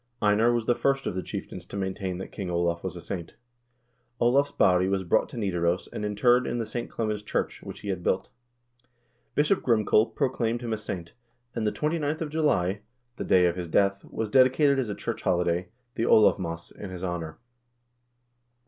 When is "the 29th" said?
11.67-12.21